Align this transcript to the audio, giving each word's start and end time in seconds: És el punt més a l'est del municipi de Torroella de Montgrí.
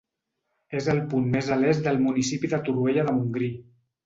És 0.79 0.87
el 0.93 1.01
punt 1.11 1.27
més 1.35 1.51
a 1.57 1.57
l'est 1.65 1.83
del 1.89 2.01
municipi 2.07 2.51
de 2.55 2.63
Torroella 2.71 3.05
de 3.11 3.15
Montgrí. 3.21 3.53